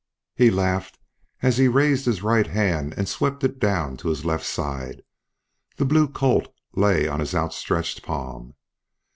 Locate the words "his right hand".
2.05-2.95